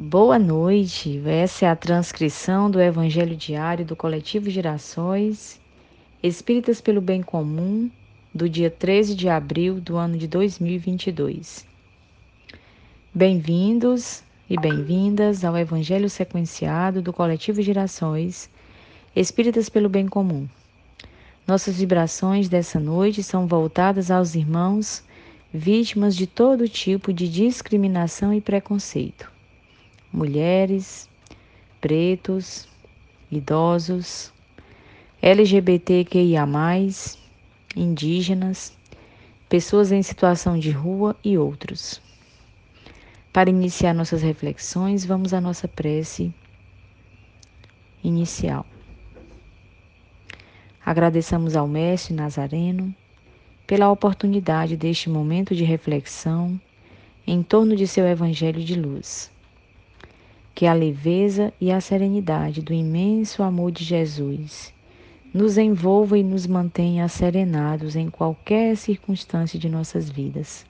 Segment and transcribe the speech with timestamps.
[0.00, 1.20] Boa noite.
[1.26, 5.60] Essa é a transcrição do Evangelho Diário do Coletivo Gerações
[6.22, 7.90] Espíritas pelo Bem Comum,
[8.32, 11.66] do dia 13 de abril do ano de 2022.
[13.12, 18.48] Bem-vindos e bem-vindas ao Evangelho sequenciado do Coletivo Gerações
[19.16, 20.48] Espíritas pelo Bem Comum.
[21.44, 25.02] Nossas vibrações dessa noite são voltadas aos irmãos
[25.52, 29.36] vítimas de todo tipo de discriminação e preconceito
[30.12, 31.08] mulheres,
[31.80, 32.68] pretos,
[33.30, 34.32] idosos,
[35.20, 36.46] LGBTQIA,
[37.76, 38.76] indígenas,
[39.48, 42.00] pessoas em situação de rua e outros.
[43.32, 46.32] Para iniciar nossas reflexões, vamos à nossa prece
[48.02, 48.64] inicial.
[50.84, 52.94] Agradeçamos ao Mestre Nazareno
[53.66, 56.58] pela oportunidade deste momento de reflexão
[57.26, 59.30] em torno de seu Evangelho de luz
[60.58, 64.74] que a leveza e a serenidade do imenso amor de Jesus
[65.32, 70.66] nos envolva e nos mantenha serenados em qualquer circunstância de nossas vidas,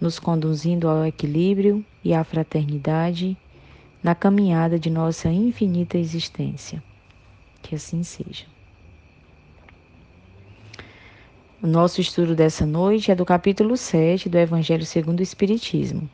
[0.00, 3.36] nos conduzindo ao equilíbrio e à fraternidade
[4.02, 6.82] na caminhada de nossa infinita existência.
[7.62, 8.44] Que assim seja.
[11.62, 16.10] O nosso estudo dessa noite é do capítulo 7 do Evangelho segundo o Espiritismo.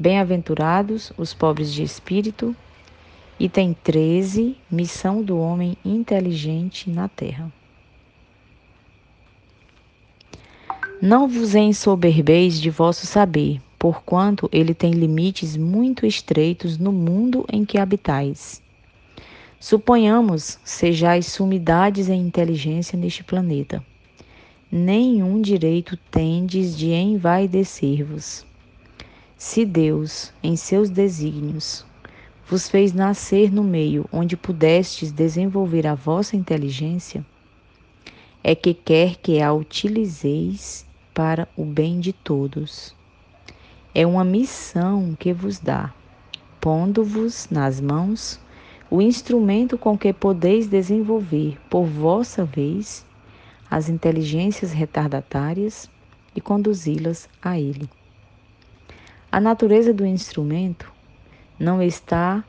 [0.00, 2.56] Bem-aventurados os pobres de espírito,
[3.38, 7.52] item 13, missão do homem inteligente na terra.
[11.02, 17.62] Não vos ensoberbeis de vosso saber, porquanto ele tem limites muito estreitos no mundo em
[17.66, 18.62] que habitais.
[19.60, 23.84] Suponhamos sejais sumidades em inteligência neste planeta.
[24.72, 28.48] Nenhum direito tendes de envaidecer-vos
[29.40, 31.82] se Deus, em seus desígnios,
[32.46, 37.24] vos fez nascer no meio onde pudestes desenvolver a vossa inteligência,
[38.44, 42.94] é que quer que a utilizeis para o bem de todos.
[43.94, 45.90] É uma missão que vos dá,
[46.60, 48.38] pondo-vos nas mãos
[48.90, 53.06] o instrumento com que podeis desenvolver, por vossa vez,
[53.70, 55.88] as inteligências retardatárias
[56.36, 57.88] e conduzi-las a Ele.
[59.32, 60.92] A natureza do instrumento
[61.58, 62.44] não está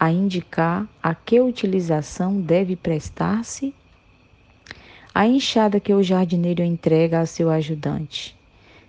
[0.00, 3.74] a indicar a que utilização deve prestar-se
[5.14, 8.38] a enxada que o jardineiro entrega a seu ajudante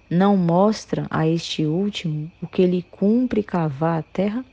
[0.10, 4.44] não mostra a este último o que lhe cumpre cavar a terra?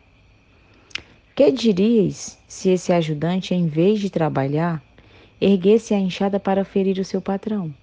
[1.34, 4.82] Que diríeis se esse ajudante, em vez de trabalhar,
[5.40, 7.74] erguesse a enxada para ferir o seu patrão?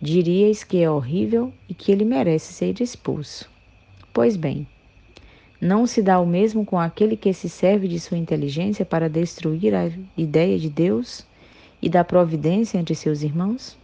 [0.00, 3.51] Diríeis que é horrível e que ele merece ser expulso.
[4.12, 4.66] Pois bem,
[5.58, 9.74] não se dá o mesmo com aquele que se serve de sua inteligência para destruir
[9.74, 11.24] a ideia de Deus
[11.80, 13.78] e da providência entre seus irmãos?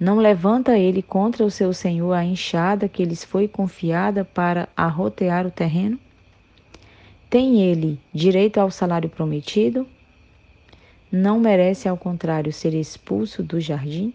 [0.00, 5.46] Não levanta ele contra o seu senhor a enxada que lhes foi confiada para arrotear
[5.46, 6.00] o terreno?
[7.30, 9.86] Tem ele direito ao salário prometido?
[11.12, 14.12] Não merece, ao contrário, ser expulso do jardim?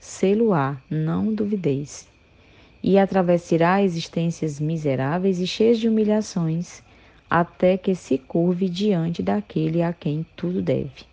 [0.00, 2.08] Sê-lo-á, não duvideis
[2.82, 6.82] e atravessará existências miseráveis e cheias de humilhações,
[7.28, 11.06] até que se curve diante daquele a quem tudo deve.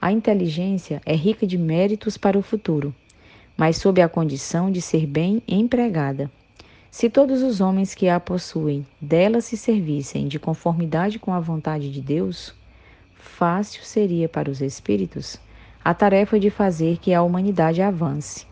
[0.00, 2.94] A inteligência é rica de méritos para o futuro,
[3.56, 6.30] mas sob a condição de ser bem empregada.
[6.90, 11.90] Se todos os homens que a possuem dela se servissem de conformidade com a vontade
[11.92, 12.54] de Deus,
[13.16, 15.38] fácil seria para os espíritos
[15.86, 18.44] a tarefa de fazer que a humanidade avance.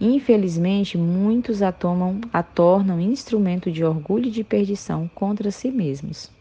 [0.00, 6.32] Infelizmente, muitos a, tomam, a tornam instrumento de orgulho e de perdição contra si mesmos.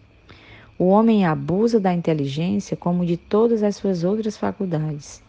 [0.76, 5.22] O homem abusa da inteligência como de todas as suas outras faculdades,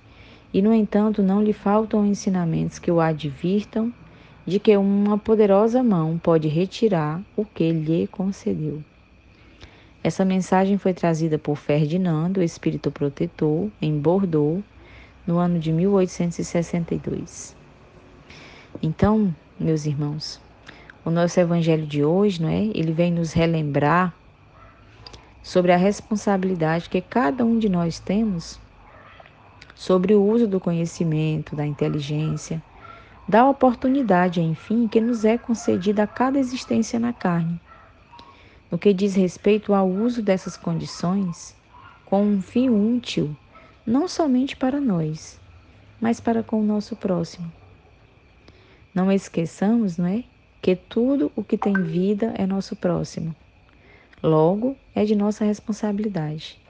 [0.55, 3.93] e, no entanto, não lhe faltam ensinamentos que o advirtam
[4.47, 8.83] de que uma poderosa mão pode retirar o que lhe concedeu.
[10.05, 14.65] Essa mensagem foi trazida por Ferdinando, espírito protetor, em Bordeaux,
[15.27, 17.57] no ano de 1862.
[18.83, 20.41] Então, meus irmãos,
[21.05, 22.65] o nosso evangelho de hoje, não é?
[22.75, 24.15] Ele vem nos relembrar
[25.43, 28.61] sobre a responsabilidade que cada um de nós temos
[29.75, 32.63] sobre o uso do conhecimento, da inteligência,
[33.29, 37.61] da oportunidade, enfim, que nos é concedida a cada existência na carne
[38.73, 41.55] no que diz respeito ao uso dessas condições
[42.07, 43.37] com um fim útil,
[43.87, 45.41] não somente para nós,
[46.01, 47.51] mas para com o nosso próximo.
[48.95, 50.25] Não esqueçamos, não é?
[50.61, 53.35] Que tudo o que tem vida é nosso próximo.
[54.23, 56.61] Logo, é de nossa responsabilidade.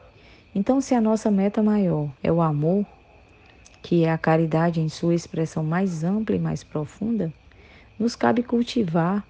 [0.54, 2.86] Então, se a nossa meta maior é o amor,
[3.82, 7.32] que é a caridade em sua expressão mais ampla e mais profunda,
[7.98, 9.26] nos cabe cultivar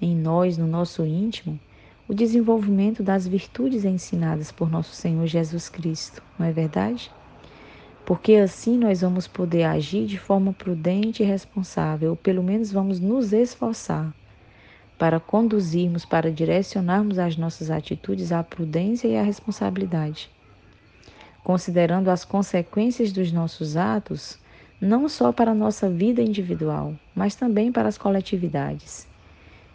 [0.00, 1.58] em nós, no nosso íntimo,
[2.08, 7.10] o desenvolvimento das virtudes ensinadas por nosso Senhor Jesus Cristo, não é verdade?
[8.04, 13.00] Porque assim nós vamos poder agir de forma prudente e responsável, ou pelo menos vamos
[13.00, 14.14] nos esforçar
[14.96, 20.30] para conduzirmos, para direcionarmos as nossas atitudes à prudência e à responsabilidade,
[21.42, 24.38] considerando as consequências dos nossos atos,
[24.80, 29.08] não só para a nossa vida individual, mas também para as coletividades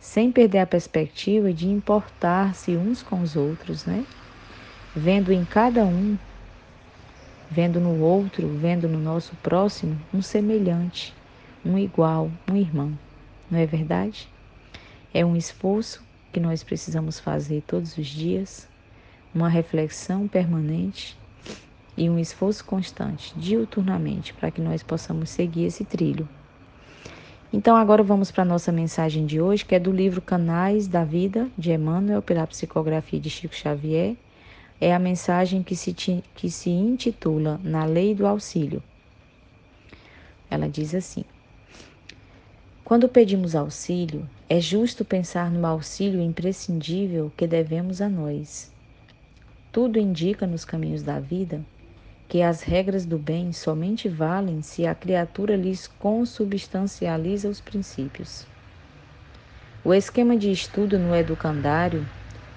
[0.01, 4.03] sem perder a perspectiva de importar-se uns com os outros, né?
[4.95, 6.17] Vendo em cada um,
[7.51, 11.13] vendo no outro, vendo no nosso próximo um semelhante,
[11.63, 12.97] um igual, um irmão.
[13.49, 14.27] Não é verdade?
[15.13, 16.03] É um esforço
[16.33, 18.67] que nós precisamos fazer todos os dias,
[19.35, 21.15] uma reflexão permanente
[21.95, 26.27] e um esforço constante, diuturnamente, para que nós possamos seguir esse trilho
[27.53, 31.03] então agora vamos para a nossa mensagem de hoje, que é do livro Canais da
[31.03, 34.15] Vida, de Emmanuel, pela psicografia de Chico Xavier.
[34.79, 35.93] É a mensagem que se,
[36.33, 38.81] que se intitula Na Lei do Auxílio.
[40.49, 41.25] Ela diz assim:
[42.85, 48.71] Quando pedimos auxílio, é justo pensar no auxílio imprescindível que devemos a nós.
[49.73, 51.61] Tudo indica nos caminhos da vida
[52.31, 58.47] que as regras do bem somente valem se a criatura lhes consubstancializa os princípios.
[59.83, 62.07] O esquema de estudo no educandário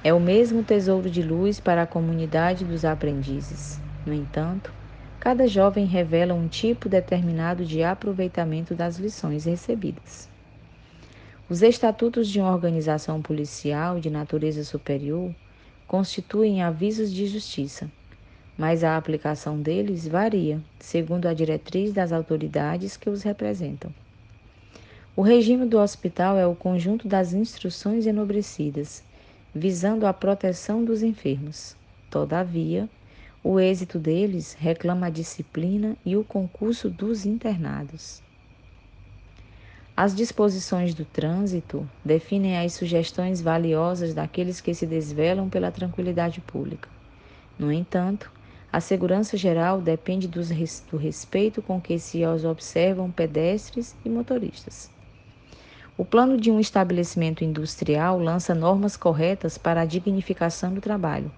[0.05, 3.81] é o mesmo tesouro de luz para a comunidade dos aprendizes.
[4.07, 4.73] No entanto,
[5.19, 10.31] cada jovem revela um tipo determinado de aproveitamento das lições recebidas.
[11.51, 15.35] Os estatutos de uma organização policial de natureza superior
[15.89, 17.91] constituem avisos de justiça
[18.57, 23.93] mas a aplicação deles varia, segundo a diretriz das autoridades que os representam.
[25.17, 29.03] O regime do hospital é o conjunto das instruções enobrecidas,
[29.55, 31.77] visando a proteção dos enfermos.
[32.11, 32.89] Todavia,
[33.43, 38.23] o êxito deles reclama a disciplina e o concurso dos internados.
[39.97, 46.89] As disposições do trânsito definem as sugestões valiosas daqueles que se desvelam pela tranquilidade pública.
[47.57, 48.33] No entanto,
[48.75, 50.41] a segurança geral depende do
[50.97, 54.91] respeito com que se observam pedestres e motoristas.
[55.97, 61.31] O plano de um estabelecimento industrial lança normas corretas para a dignificação do trabalho,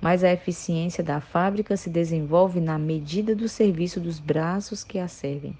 [0.00, 5.08] mas a eficiência da fábrica se desenvolve na medida do serviço dos braços que a
[5.08, 5.58] servem.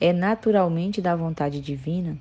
[0.00, 2.16] É naturalmente da vontade divina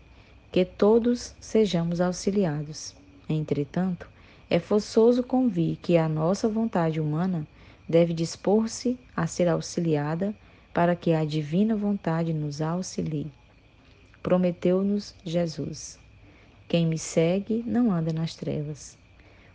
[0.51, 2.95] que todos sejamos auxiliados.
[3.29, 4.09] Entretanto,
[4.50, 7.45] é forçoso convir que a nossa vontade humana
[7.88, 10.36] deve dispor-se a ser auxiliada
[10.74, 13.31] para que a divina vontade nos auxilie.
[14.22, 15.98] Prometeu-nos Jesus:
[16.68, 18.98] Quem me segue não anda nas trevas.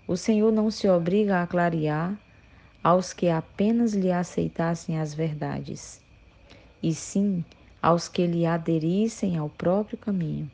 [0.08, 2.18] O Senhor não se obriga a clarear
[2.82, 6.00] aos que apenas lhe aceitassem as verdades,
[6.82, 7.44] e sim
[7.80, 10.50] aos que lhe aderissem ao próprio caminho.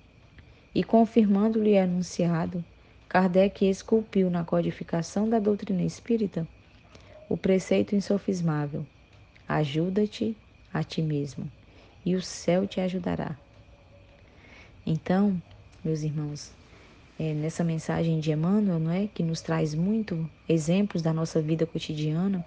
[0.75, 2.63] E confirmando-lhe o enunciado,
[3.09, 6.47] Kardec esculpiu na codificação da doutrina espírita
[7.29, 8.87] o preceito insofismável:
[9.49, 10.37] ajuda-te
[10.73, 11.51] a ti mesmo,
[12.05, 13.37] e o céu te ajudará.
[14.87, 15.41] Então,
[15.85, 16.53] meus irmãos,
[17.19, 21.67] é, nessa mensagem de Emmanuel, não é, que nos traz muito exemplos da nossa vida
[21.67, 22.45] cotidiana,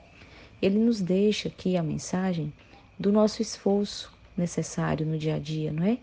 [0.61, 2.53] ele nos deixa aqui a mensagem
[2.97, 5.97] do nosso esforço necessário no dia a dia, não é?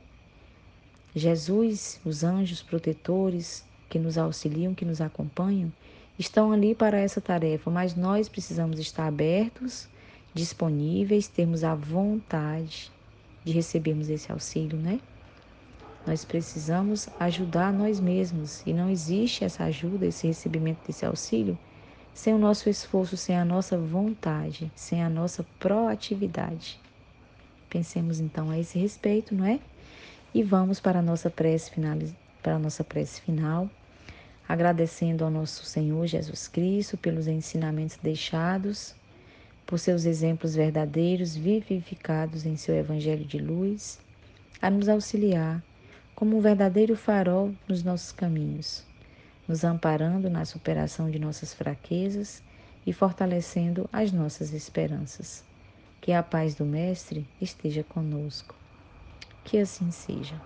[1.14, 5.72] Jesus, os anjos protetores que nos auxiliam, que nos acompanham,
[6.18, 9.88] estão ali para essa tarefa, mas nós precisamos estar abertos,
[10.34, 12.90] disponíveis, termos a vontade
[13.44, 15.00] de recebermos esse auxílio, né?
[16.06, 21.58] Nós precisamos ajudar nós mesmos e não existe essa ajuda, esse recebimento desse auxílio
[22.14, 26.80] sem o nosso esforço, sem a nossa vontade, sem a nossa proatividade.
[27.70, 29.60] Pensemos então a esse respeito, não é?
[30.34, 31.96] E vamos para a nossa prece final,
[32.42, 33.70] para a nossa prece final
[34.48, 38.94] agradecendo ao nosso Senhor Jesus Cristo pelos ensinamentos deixados,
[39.66, 43.98] por seus exemplos verdadeiros vivificados em seu Evangelho de luz,
[44.62, 45.62] a nos auxiliar
[46.14, 48.84] como um verdadeiro farol nos nossos caminhos,
[49.46, 52.42] nos amparando na superação de nossas fraquezas
[52.86, 55.44] e fortalecendo as nossas esperanças.
[56.00, 58.54] Que a paz do Mestre esteja conosco.
[59.44, 60.40] Que assim seja.